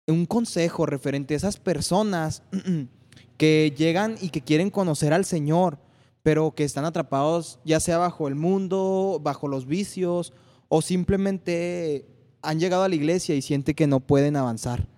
[0.07, 2.43] un consejo referente a esas personas
[3.37, 5.79] que llegan y que quieren conocer al Señor,
[6.23, 10.33] pero que están atrapados ya sea bajo el mundo, bajo los vicios,
[10.69, 12.07] o simplemente
[12.43, 14.89] han llegado a la iglesia y sienten que no pueden avanzar.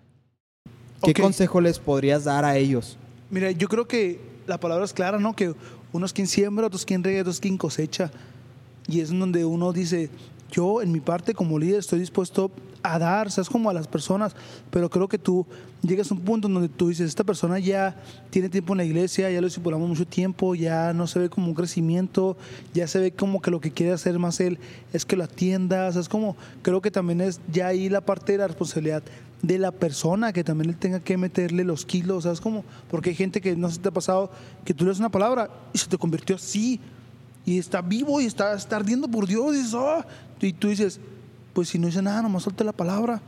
[1.02, 2.96] ¿Qué consejo les podrías dar a ellos?
[3.30, 5.34] Mira, yo creo que la palabra es clara, ¿no?
[5.34, 5.54] Que
[5.92, 8.10] uno es quien siembra, otros quien riega, otros quien cosecha.
[8.88, 10.10] Y es donde uno dice,
[10.50, 12.50] yo en mi parte como líder estoy dispuesto
[12.82, 14.34] a dar, sabes como a las personas,
[14.70, 15.46] pero creo que tú
[15.82, 17.96] llegas a un punto donde tú dices, esta persona ya
[18.30, 21.48] tiene tiempo en la iglesia, ya lo discipulamos mucho tiempo, ya no se ve como
[21.48, 22.36] un crecimiento,
[22.74, 24.58] ya se ve como que lo que quiere hacer más él
[24.92, 28.38] es que lo atienda, es como, creo que también es ya ahí la parte de
[28.38, 29.02] la responsabilidad
[29.42, 32.64] de la persona que también le tenga que meterle los kilos, ¿sabes cómo?
[32.90, 34.30] Porque hay gente que no se te ha pasado
[34.64, 36.78] que tú le das una palabra y se te convirtió así
[37.50, 40.06] y está vivo y está, está ardiendo por Dios y, dices, "Ah",
[40.40, 41.00] y tú dices,
[41.52, 43.20] pues si no dice nada, nomás suelta la palabra.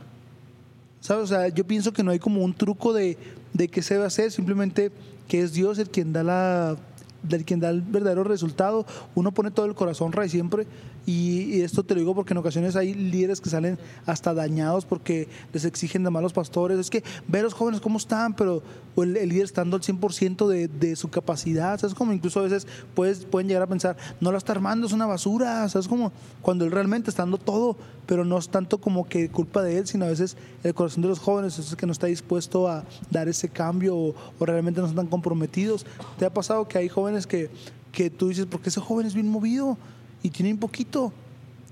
[1.01, 1.25] ¿Sabes?
[1.25, 3.17] O sea, yo pienso que no hay como un truco de,
[3.51, 4.91] de qué se debe hacer, simplemente
[5.27, 6.77] que es Dios el quien da la
[7.21, 8.85] del quien da el verdadero resultado.
[9.13, 10.67] Uno pone todo el corazón rey siempre.
[11.05, 15.27] Y, esto te lo digo porque en ocasiones hay líderes que salen hasta dañados porque
[15.51, 16.79] les exigen de malos pastores.
[16.79, 18.63] Es que ve a los jóvenes cómo están, pero
[18.97, 21.79] el, el líder está dando el 100% de, de su capacidad.
[21.79, 21.93] ¿Sabes?
[21.93, 25.05] Como incluso a veces puedes, pueden llegar a pensar, no lo está armando, es una
[25.05, 25.67] basura.
[25.67, 25.87] ¿Sabes?
[25.87, 26.11] Como
[26.41, 29.87] cuando él realmente está dando todo, pero no es tanto como que culpa de él,
[29.87, 33.27] sino a veces el corazón de los jóvenes es que no está dispuesto a dar
[33.27, 35.85] ese cambio o, o realmente no están comprometidos.
[36.17, 37.49] ¿Te ha pasado que hay jóvenes que,
[37.91, 39.77] que tú dices, ¿por qué ese joven es bien movido
[40.23, 41.13] y tiene un poquito?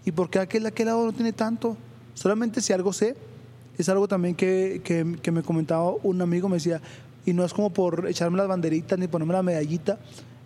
[0.05, 1.77] ¿Y por qué aquel aquel lado no tiene tanto?
[2.13, 3.15] Solamente si algo sé,
[3.77, 6.81] es algo también que, que, me comentaba un amigo, me decía,
[7.25, 9.99] y no es como por echarme las banderitas ni ponerme la medallita,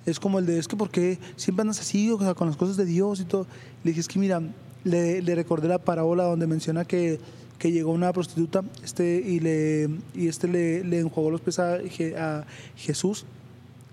[0.06, 2.78] es como el de, es que ¿por qué siempre andas así, o con las cosas
[2.78, 3.48] de Dios y todo?
[3.84, 4.42] Le dije, es que mira,
[4.84, 7.20] le, recordé la parábola donde menciona que,
[7.58, 12.46] que llegó una prostituta este, y, le, y este le, le enjuagó los pies a
[12.76, 13.26] Jesús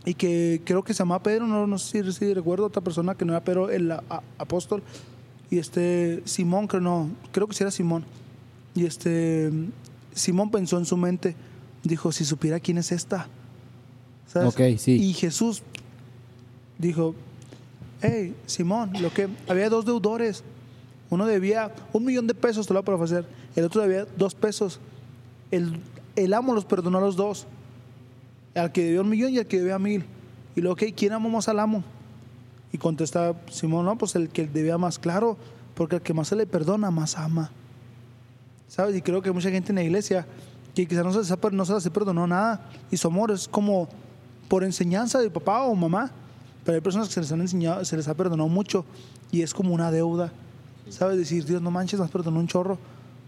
[0.05, 3.15] y que creo que se llamaba Pedro, no, no sé si, si recuerdo otra persona
[3.15, 4.83] que no era Pedro, el a- a- apóstol,
[5.51, 8.05] y este Simón, creo no, creo que sí era Simón,
[8.75, 9.51] y este
[10.15, 11.37] Simón pensó en su mente,
[11.85, 13.29] dijo, si supiera quién es esta,
[14.27, 14.49] ¿sabes?
[14.49, 14.93] Ok, sí.
[15.03, 15.62] Y Jesús
[16.79, 17.15] dijo,
[18.01, 20.43] hey, Simón, lo que había dos deudores,
[21.11, 24.35] uno debía un millón de pesos, te lo voy a ofrecer, el otro debía dos
[24.35, 24.81] pesos,
[25.51, 25.79] el,
[26.17, 27.47] el amo los perdonó a los dos,
[28.55, 30.05] al que debía un millón y al que debía mil.
[30.55, 31.83] Y luego, ok, ¿quién amó más al amo?
[32.73, 35.37] Y contesta Simón, no, pues el que debía más, claro,
[35.75, 37.51] porque el que más se le perdona, más ama.
[38.69, 38.97] ¿Sabes?
[38.97, 40.27] Y creo que hay mucha gente en la iglesia
[40.75, 42.71] que quizás no se no se perdonó nada.
[42.91, 43.88] Y su amor es como
[44.49, 46.11] por enseñanza de papá o mamá.
[46.65, 48.85] Pero hay personas que se les han enseñado, se les ha perdonado mucho
[49.31, 50.33] y es como una deuda.
[50.88, 51.19] ¿Sabes?
[51.19, 52.79] Decir, Dios, no manches, me has un chorro.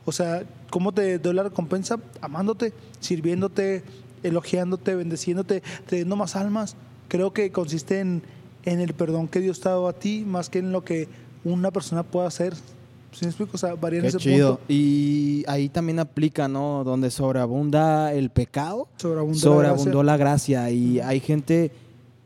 [0.04, 1.98] O sea, ¿cómo te doy la recompensa?
[2.20, 3.82] Amándote, sirviéndote,
[4.24, 6.74] elogiándote, bendeciéndote, trayendo más almas.
[7.08, 8.22] Creo que consiste en,
[8.64, 11.06] en el perdón que Dios te ha dado a ti, más que en lo que
[11.44, 12.54] una persona pueda hacer.
[13.12, 13.52] ¿Sí me explico?
[13.54, 14.56] O sea, varía en ese chido.
[14.56, 14.64] punto.
[14.72, 16.82] Y ahí también aplica, ¿no?
[16.82, 20.04] Donde sobreabunda el pecado, Sobreabundó la sobreabundó gracia.
[20.04, 20.70] la gracia.
[20.70, 21.70] Y hay gente,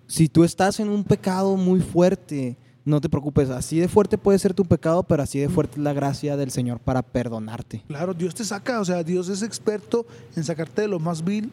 [0.06, 2.56] si tú estás en un pecado muy fuerte,
[2.86, 3.50] no te preocupes.
[3.50, 6.50] Así de fuerte puede ser tu pecado, pero así de fuerte es la gracia del
[6.50, 7.82] Señor para perdonarte.
[7.86, 10.06] Claro, Dios te saca, o sea, Dios es experto
[10.36, 11.50] en sacarte de lo más vil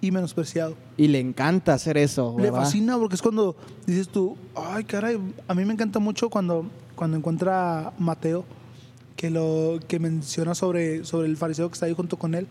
[0.00, 0.76] y menospreciado.
[0.96, 2.60] Y le encanta hacer eso, Le ¿verdad?
[2.60, 3.56] fascina porque es cuando
[3.86, 8.44] dices tú, ay, caray, a mí me encanta mucho cuando, cuando encuentra a Mateo,
[9.16, 12.46] que, lo, que menciona sobre, sobre el fariseo que está ahí junto con él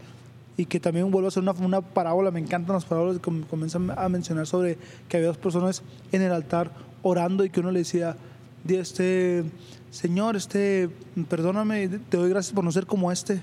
[0.57, 3.91] y que también vuelve a hacer una, una parábola, me encantan las parábolas, que comienzan
[3.95, 6.71] a mencionar sobre que había dos personas en el altar
[7.03, 8.17] orando y que uno le decía,
[8.65, 9.45] "Di, este,
[9.91, 10.89] Señor, este,
[11.29, 13.41] perdóname, te doy gracias por no ser como este,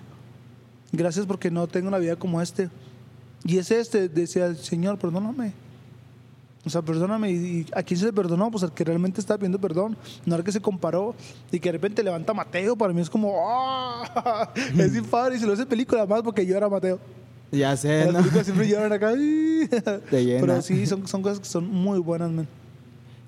[0.93, 2.69] gracias porque no tengo una vida como este.
[3.45, 5.53] Y ese este decía, Señor, perdóname.
[6.65, 7.31] O sea, perdóname.
[7.31, 8.51] ¿Y a quién se le perdonó?
[8.51, 9.97] Pues al que realmente está pidiendo perdón.
[10.25, 11.15] No al que se comparó.
[11.53, 12.75] Y que de repente levanta a Mateo.
[12.75, 14.51] Para mí es como, ¡ah!
[14.79, 15.37] Es bien padre.
[15.37, 16.99] Y se lo hace película más porque yo era Mateo.
[17.53, 18.19] Ya sé, Las ¿no?
[18.21, 19.13] películas siempre lloran acá.
[20.11, 20.41] Te llena.
[20.41, 22.49] Pero sí, son, son cosas que son muy buenas, man.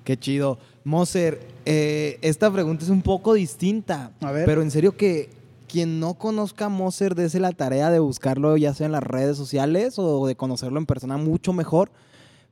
[0.03, 0.57] Qué chido.
[0.83, 4.11] Moser, eh, esta pregunta es un poco distinta.
[4.21, 4.45] A ver.
[4.45, 5.29] Pero en serio que
[5.77, 9.37] quien no conozca a Moser, dése la tarea de buscarlo ya sea en las redes
[9.37, 11.91] sociales o de conocerlo en persona mucho mejor.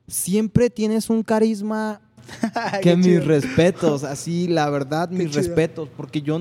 [0.07, 2.01] Siempre tienes un carisma
[2.83, 3.25] que mis chido.
[3.25, 5.41] respetos, así, la verdad, Qué mis chido.
[5.41, 6.39] respetos, porque yo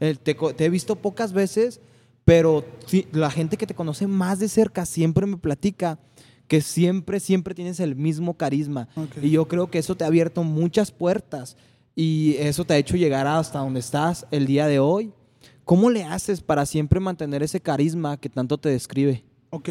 [0.00, 1.80] eh, te, te he visto pocas veces,
[2.24, 6.00] pero sí, la gente que te conoce más de cerca siempre me platica
[6.48, 8.88] que siempre, siempre tienes el mismo carisma.
[8.96, 9.18] Ok.
[9.22, 11.56] Y yo creo que eso te ha abierto muchas puertas
[11.94, 15.12] y eso te ha hecho llegar hasta donde estás el día de hoy.
[15.64, 19.24] ¿Cómo le haces para siempre mantener ese carisma que tanto te describe?
[19.50, 19.70] Ok,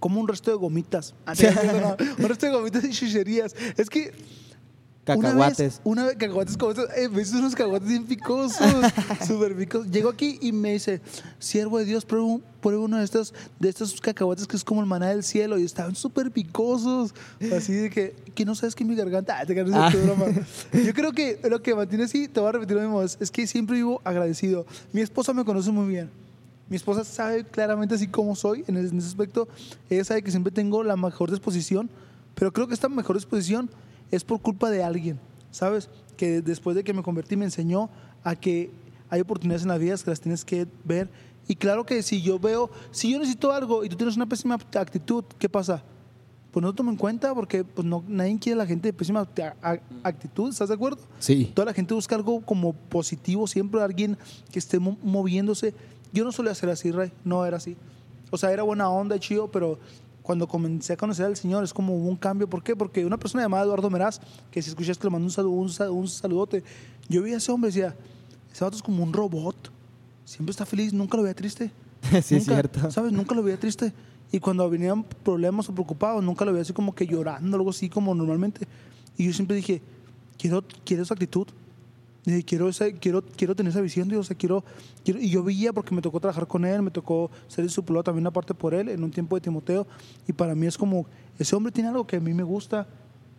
[0.00, 1.14] como un resto de gomitas.
[1.26, 3.54] Ah, un resto de gomitas y chucherías.
[3.76, 4.12] Es que
[5.04, 5.80] Cacahuates.
[5.84, 8.58] Una vez, una cacahuates como estos, eh, me hizo unos cacahuates bien picosos,
[9.26, 9.90] súper picosos.
[9.90, 11.00] Llego aquí y me dice,
[11.38, 14.80] siervo de Dios, prueba, un- prueba uno de estos, de estos cacahuates que es como
[14.80, 15.58] el maná del cielo.
[15.58, 17.14] Y estaban súper picosos.
[17.54, 19.38] Así de que, que no sabes que en mi garganta.
[19.38, 19.90] Ah, te Ah.
[20.72, 23.30] Yo creo que lo que mantiene así, te voy a repetir lo mismo, es, es
[23.30, 24.64] que siempre vivo agradecido.
[24.92, 26.10] Mi esposa me conoce muy bien.
[26.70, 29.48] Mi esposa sabe claramente así cómo soy en ese aspecto.
[29.90, 31.90] Ella sabe que siempre tengo la mejor disposición,
[32.34, 33.68] pero creo que esta mejor disposición
[34.14, 35.18] es por culpa de alguien,
[35.50, 35.88] ¿sabes?
[36.16, 37.90] Que después de que me convertí me enseñó
[38.22, 38.70] a que
[39.10, 41.08] hay oportunidades en la vida que las tienes que ver.
[41.46, 44.54] Y claro que si yo veo, si yo necesito algo y tú tienes una pésima
[44.54, 45.82] actitud, ¿qué pasa?
[46.50, 49.28] Pues no tomo en cuenta porque pues no, nadie quiere a la gente de pésima
[50.02, 50.98] actitud, ¿estás de acuerdo?
[51.18, 51.50] Sí.
[51.54, 54.16] Toda la gente busca algo como positivo, siempre alguien
[54.52, 55.74] que esté mo- moviéndose.
[56.12, 57.76] Yo no solía hacer así, Ray, no era así.
[58.30, 59.78] O sea, era buena onda, chido, pero
[60.24, 62.48] cuando comencé a conocer al Señor es como un cambio.
[62.48, 62.74] ¿Por qué?
[62.74, 65.68] Porque una persona llamada Eduardo Meraz, que si escuchas que le mando un, saludo, un,
[65.68, 66.64] sa- un saludote,
[67.10, 67.94] yo vi a ese hombre y decía,
[68.52, 69.70] ese vato es como un robot.
[70.24, 71.70] Siempre está feliz, nunca lo veía triste.
[72.10, 72.90] sí, es Nunca, cierto.
[72.90, 73.12] ¿Sabes?
[73.12, 73.92] Nunca lo veía triste.
[74.32, 77.90] Y cuando venían problemas o preocupados, nunca lo veía así como que llorando, algo así
[77.90, 78.66] como normalmente.
[79.18, 79.82] Y yo siempre dije,
[80.38, 81.46] quiero, quiero esa actitud.
[82.24, 84.20] Dije, quiero, quiero, quiero tener esa visión, Dios.
[84.20, 84.64] O sea, quiero,
[85.04, 88.26] quiero- y yo veía porque me tocó trabajar con él, me tocó ser discipulado también
[88.26, 89.86] aparte por él en un tiempo de Timoteo.
[90.26, 91.06] Y para mí es como,
[91.38, 92.86] ese hombre tiene algo que a mí me gusta.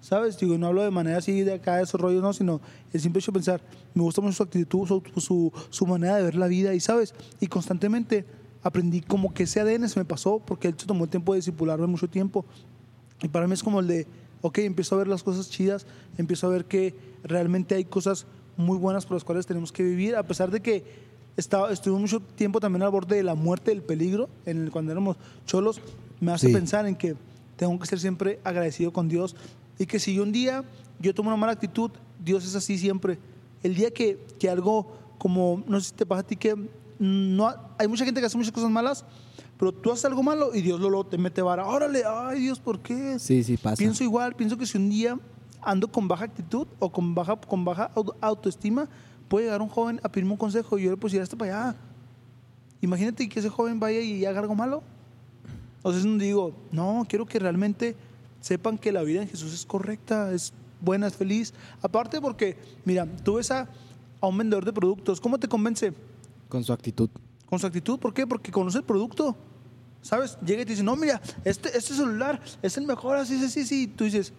[0.01, 0.37] ¿Sabes?
[0.37, 2.61] Digo, no hablo de manera así de acá, de esos rollos, no, sino
[2.93, 3.61] el simple hecho de pensar,
[3.95, 7.15] me gusta mucho su actitud, su, su, su manera de ver la vida, y ¿sabes?
[7.39, 8.23] Y constantemente
[8.61, 11.37] aprendí como que ese ADN se me pasó, porque él se tomó el tiempo de
[11.39, 12.45] discipularme mucho tiempo.
[13.23, 14.05] Y para mí es como el de,
[14.41, 15.87] ok, empiezo a ver las cosas chidas,
[16.19, 16.93] empiezo a ver que
[17.23, 20.83] realmente hay cosas muy buenas por las cuales tenemos que vivir, a pesar de que
[21.37, 24.91] estaba, estuve mucho tiempo también al borde de la muerte, del peligro, en el, cuando
[24.91, 25.81] éramos cholos,
[26.21, 26.53] me hace Sí.
[26.53, 27.15] pensar en que
[27.57, 29.35] tengo que ser siempre agradecido con Dios
[29.77, 30.63] y que si un día
[30.99, 31.91] yo tomo una mala actitud,
[32.23, 33.17] Dios es así siempre.
[33.63, 34.87] El día que, que algo
[35.17, 36.55] como, no sé si te pasa a ti que
[36.99, 39.03] no, hay mucha gente que hace muchas cosas malas,
[39.57, 41.65] pero tú haces algo malo y Dios luego te mete vara.
[41.65, 43.19] Órale, ay Dios, ¿por qué?
[43.19, 43.75] Sí, sí pasa.
[43.75, 45.19] Pienso igual, pienso que si un día
[45.65, 48.88] ando con baja actitud o con baja, con baja au- autoestima,
[49.28, 51.78] puede llegar un joven a pedirme un consejo y yo le pusiera esto para allá.
[52.82, 54.84] Imagínate que ese joven vaya y haga algo malo.
[55.78, 57.95] Entonces no digo, no, quiero que realmente
[58.41, 61.54] sepan que la vida en Jesús es correcta, es buena, es feliz.
[61.82, 63.67] Aparte porque, mira, tú ves a,
[64.21, 65.93] a un vendedor de productos, ¿cómo te convence?
[66.49, 67.10] Con su actitud.
[67.47, 68.28] Con su actitud, ¿por qué?
[68.28, 69.36] Porque conoce el producto.
[70.01, 70.38] ¿Sabes?
[70.45, 73.84] Llega y te dice, no, mira, este, este celular es el mejor, así, así, así.
[73.84, 74.34] Y tú dices,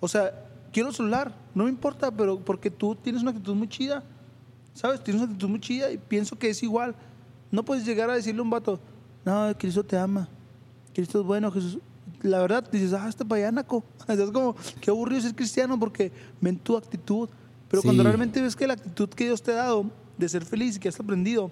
[0.00, 0.32] o sea,
[0.72, 4.02] quiero el celular, no me importa, pero porque tú tienes una actitud muy chida.
[4.74, 5.02] ¿Sabes?
[5.02, 6.94] Tienes una actitud muy chida y pienso que es igual.
[7.50, 8.78] No puedes llegar a decirle a un vato,
[9.24, 10.28] no, Cristo te ama,
[10.94, 11.78] Cristo es bueno, Jesús.
[12.22, 13.82] La verdad, dices, ah, este payanaco.
[14.08, 17.28] Es como, qué aburrido ser cristiano porque ven tu actitud.
[17.68, 18.06] Pero cuando Sí.
[18.06, 19.86] realmente ves que la actitud que Dios te ha dado
[20.18, 21.50] de ser feliz y que has aprendido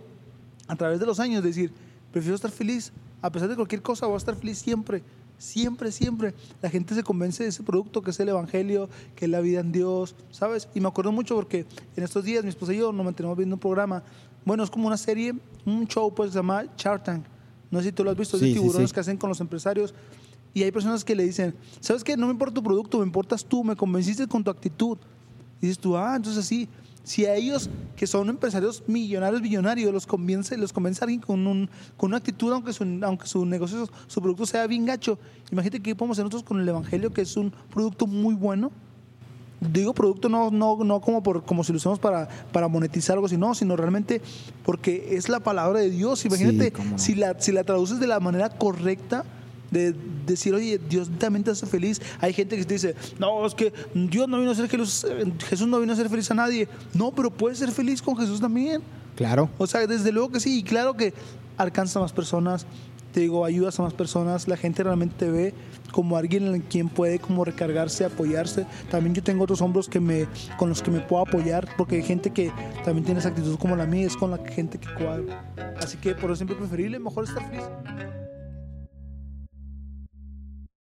[0.66, 1.72] a través de los años, decir,
[2.12, 5.02] prefiero estar feliz, a pesar de cualquier cosa, voy a estar feliz siempre,
[5.38, 6.34] siempre, siempre.
[6.60, 9.60] La gente se convence de ese producto que es el Evangelio, que es la vida
[9.60, 10.68] en Dios, ¿sabes?
[10.74, 11.64] Y me acuerdo mucho porque
[11.96, 14.02] en estos días mi esposa y yo nos mantenemos viendo un programa,
[14.44, 17.24] bueno, es como una serie, un show, pues se llama Shark Tank.
[17.70, 18.94] No sé si tú lo has visto, es Sí, de sí, tiburones sí.
[18.94, 19.94] que hacen con los empresarios.
[20.54, 22.16] Y hay personas que le dicen, ¿sabes qué?
[22.16, 24.96] No me importa tu producto, me importas tú, me convenciste con tu actitud.
[25.60, 26.68] Y dices tú, ah, entonces sí.
[27.04, 31.70] Si a ellos, que son empresarios millonarios, billonarios, los convence, los convence alguien con, un,
[31.96, 35.18] con una actitud, aunque su, aunque su negocio, su producto sea bien gacho,
[35.50, 38.70] imagínate qué podemos hacer nosotros con el Evangelio, que es un producto muy bueno.
[39.60, 43.28] Digo producto no, no, no como, por, como si lo usamos para, para monetizar algo,
[43.28, 44.20] sino, sino realmente
[44.64, 46.24] porque es la palabra de Dios.
[46.24, 46.98] Imagínate cómo no.
[46.98, 49.24] si, la, si la traduces de la manera correcta,
[49.70, 49.94] de
[50.26, 52.00] decir, oye, Dios también te hace feliz.
[52.20, 55.06] Hay gente que te dice, no, es que Dios no vino a ser Jesús,
[55.48, 56.68] Jesús no vino a ser feliz a nadie.
[56.94, 58.82] No, pero puedes ser feliz con Jesús también.
[59.16, 59.50] Claro.
[59.58, 61.12] O sea, desde luego que sí, y claro que
[61.56, 62.66] alcanza a más personas,
[63.12, 65.54] te digo, ayudas a más personas, la gente realmente te ve
[65.92, 68.66] como alguien en quien puede como recargarse, apoyarse.
[68.90, 70.26] También yo tengo otros hombros que me,
[70.58, 72.52] con los que me puedo apoyar, porque hay gente que
[72.84, 75.26] también tiene esa actitud como la mía, es con la gente que cuadro.
[75.80, 77.64] Así que por eso siempre preferible, mejor estar feliz.